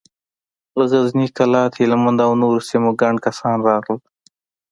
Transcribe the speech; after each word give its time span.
له 0.77 0.83
غزني، 0.91 1.27
کلات، 1.37 1.71
هلمند 1.81 2.19
او 2.25 2.31
نورو 2.41 2.59
سيمو 2.69 2.91
ګڼ 3.01 3.15
کسان 3.25 3.57
راغلل. 3.67 3.99